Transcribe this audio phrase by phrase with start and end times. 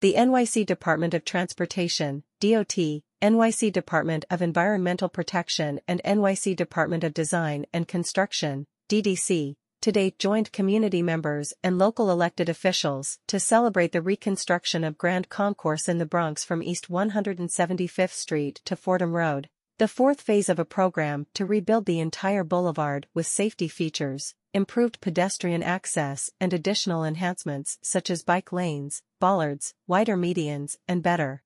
[0.00, 7.12] The NYC Department of Transportation, DOT, NYC Department of Environmental Protection and NYC Department of
[7.12, 14.00] Design and Construction, DDC, today joined community members and local elected officials to celebrate the
[14.00, 19.88] reconstruction of Grand Concourse in the Bronx from East 175th Street to Fordham Road, the
[19.88, 25.62] fourth phase of a program to rebuild the entire boulevard with safety features, improved pedestrian
[25.62, 31.42] access and additional enhancements such as bike lanes, bollards, wider medians, and better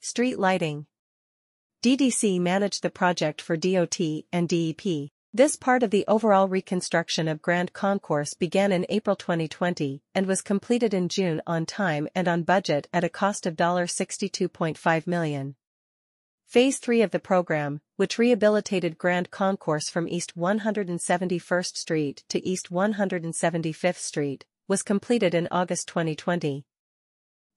[0.00, 0.86] street lighting.
[1.82, 3.98] DDC managed the project for DOT
[4.32, 5.10] and DEP.
[5.32, 10.42] This part of the overall reconstruction of Grand Concourse began in April 2020 and was
[10.42, 15.56] completed in June on time and on budget at a cost of $62.5 million.
[16.54, 22.70] Phase 3 of the program, which rehabilitated Grand Concourse from East 171st Street to East
[22.70, 26.64] 175th Street, was completed in August 2020.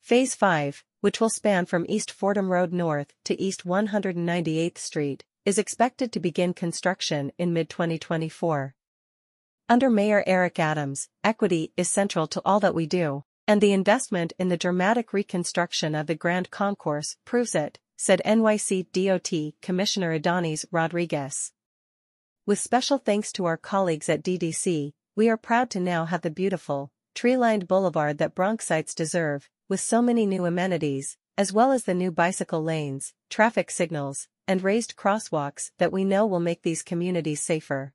[0.02, 5.60] Phase 5, which will span from East Fordham Road North to East 198th Street, is
[5.60, 8.72] expected to begin construction in mid-2024.
[9.70, 14.34] Under Mayor Eric Adams, equity is central to all that we do, and the investment
[14.40, 20.66] in the dramatic reconstruction of the Grand Concourse proves it, said NYC DOT Commissioner Ydanis
[20.72, 21.52] Rodriguez.
[22.46, 26.30] With special thanks to our colleagues at DDC, we are proud to now have the
[26.30, 31.94] beautiful, tree-lined boulevard that Bronxites deserve, with so many new amenities, as well as the
[31.94, 37.42] new bicycle lanes, traffic signals, and raised crosswalks that we know will make these communities
[37.42, 37.94] safer.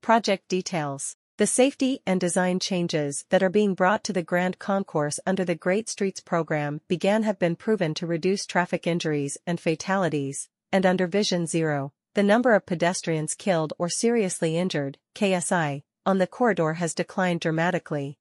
[0.00, 5.18] Project details The safety and design changes that are being brought to the Grand Concourse
[5.26, 10.48] under the Great Streets program began have been proven to reduce traffic injuries and fatalities,
[10.70, 16.28] and under Vision Zero, the number of pedestrians killed or seriously injured, KSI, on the
[16.28, 18.20] corridor has declined dramatically.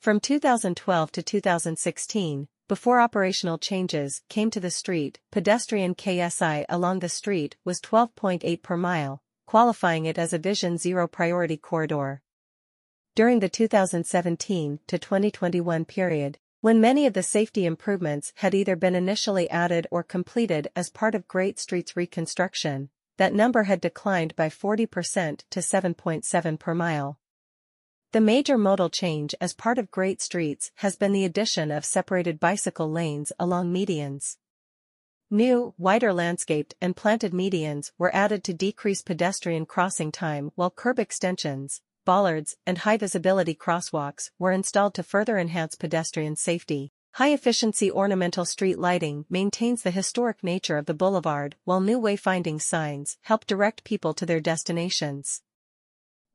[0.00, 7.10] From 2012 to 2016, before operational changes came to the street, pedestrian KSI along the
[7.10, 9.22] street was 12.8 per mile,
[9.52, 12.22] qualifying it as a Vision Zero priority corridor.
[13.14, 18.94] During the 2017 to 2021 period, when many of the safety improvements had either been
[18.94, 24.48] initially added or completed as part of Great Streets reconstruction, that number had declined by
[24.48, 27.18] 40% to 7.7 per mile.
[28.12, 32.40] The major modal change as part of Great Streets has been the addition of separated
[32.40, 34.38] bicycle lanes along medians.
[35.34, 40.98] New, wider landscaped and planted medians were added to decrease pedestrian crossing time while curb
[40.98, 46.92] extensions, bollards, and high-visibility crosswalks were installed to further enhance pedestrian safety.
[47.12, 53.16] High-efficiency ornamental street lighting maintains the historic nature of the boulevard while new wayfinding signs
[53.22, 55.40] help direct people to their destinations.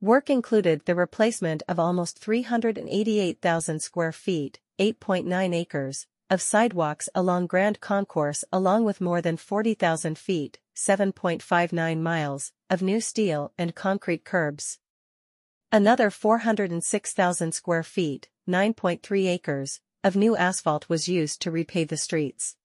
[0.00, 7.80] Work included the replacement of almost 388,000 square feet, 8.9 acres, of sidewalks along Grand
[7.80, 14.78] Concourse along with more than 40,000 feet, 7.59 miles, of new steel and concrete curbs.
[15.72, 22.56] Another 406,000 square feet, 9.3 acres, of new asphalt was used to repave the streets.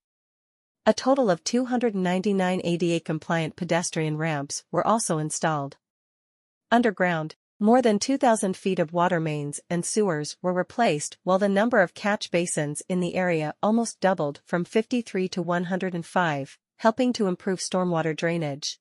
[0.85, 5.77] A total of 299 ADA-compliant pedestrian ramps were also installed.
[6.71, 11.81] Underground, more than 2,000 feet of water mains and sewers were replaced while the number
[11.81, 17.59] of catch basins in the area almost doubled from 53 to 105, helping to improve
[17.59, 18.79] stormwater drainage.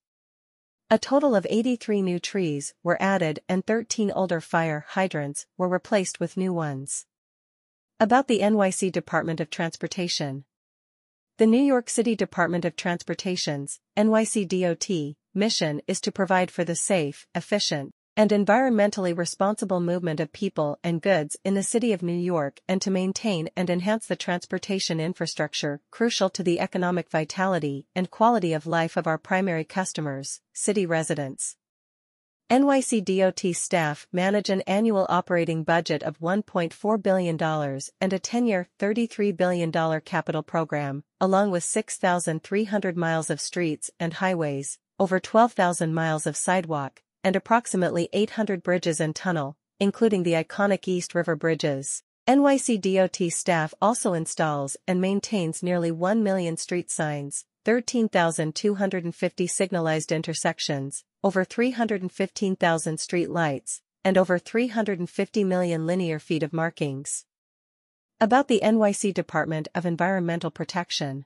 [0.91, 6.21] A total of 83 new trees were added and 13 older fire hydrants were replaced
[6.21, 7.06] with new ones.
[8.00, 10.44] About the NYC Department of Transportation
[11.37, 16.75] The New York City Department of Transportation's, NYC DOT, mission is to provide for the
[16.75, 22.12] safe, efficient, and environmentally responsible movement of people and goods in the city of New
[22.12, 28.11] York and to maintain and enhance the transportation infrastructure crucial to the economic vitality and
[28.11, 31.56] quality of life of our primary customers, city residents.
[32.51, 39.34] NYC DOT staff manage an annual operating budget of $1.4 billion and a 10-year, $33
[39.34, 39.72] billion
[40.03, 47.01] capital program, along with 6,300 miles of streets and highways, over 12,000 miles of sidewalk,
[47.24, 52.03] and approximately 800 bridges and tunnel, including the iconic East River bridges.
[52.28, 61.04] NYC DOT staff also installs and maintains nearly 1 million street signs, 13,250 signalized intersections,
[61.24, 67.24] over 315,000 street lights, and over 350 million linear feet of markings.
[68.21, 71.24] About the NYC Department of Environmental Protection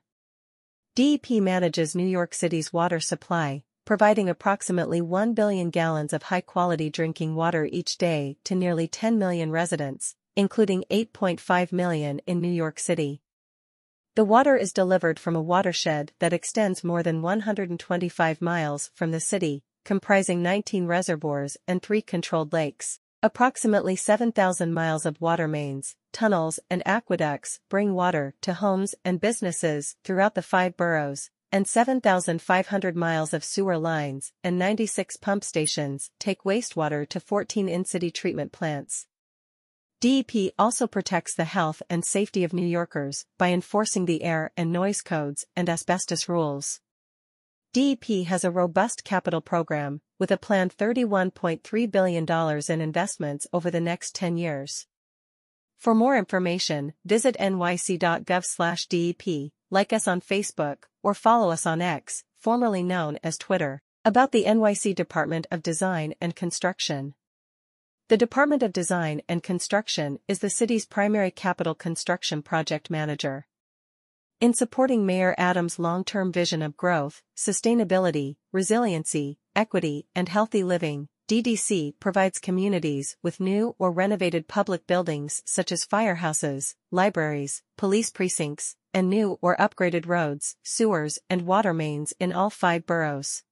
[0.94, 7.36] DEP manages New York City's water supply, providing approximately 1 billion gallons of high-quality drinking
[7.36, 13.22] water each day to nearly 10 million residents, including 8.5 million in New York City.
[14.16, 19.20] The water is delivered from a watershed that extends more than 125 miles from the
[19.20, 22.98] city, comprising 19 reservoirs and three controlled lakes.
[23.22, 29.96] Approximately 7,000 miles of water mains, tunnels and aqueducts bring water to homes and businesses
[30.02, 36.42] throughout the five boroughs, and 7,500 miles of sewer lines and 96 pump stations take
[36.42, 39.06] wastewater to 14 in-city treatment plants.
[40.02, 44.70] DEP also protects the health and safety of New Yorkers by enforcing the air and
[44.70, 46.80] noise codes and asbestos rules.
[47.72, 52.26] DEP has a robust capital program, with a planned $31.3 billion
[52.68, 54.86] in investments over the next 10 years.
[55.78, 59.22] For more information, visit nyc.gov/dep,
[59.70, 63.82] like us on Facebook, or follow us on X, formerly known as Twitter.
[64.04, 67.14] About the NYC Department of Design and Construction.
[68.08, 73.48] The Department of Design and Construction is the city's primary capital construction project manager.
[74.40, 81.94] In supporting Mayor Adams' long-term vision of growth, sustainability, resiliency, equity, and healthy living, DDC
[81.98, 89.10] provides communities with new or renovated public buildings such as firehouses, libraries, police precincts, and
[89.10, 93.42] new or upgraded roads, sewers, and water mains in all five boroughs.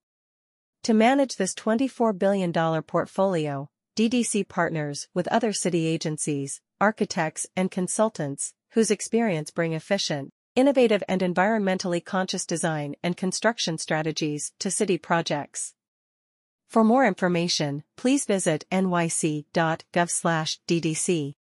[0.85, 2.51] To manage this $24 billion
[2.83, 11.05] portfolio, DDC partners with other city agencies, architects, and consultants, whose experience bring efficient, innovative
[11.09, 15.75] and environmentally conscious design and construction strategies to city projects.
[16.69, 19.45] For more information, please visit nyc.gov/ddc.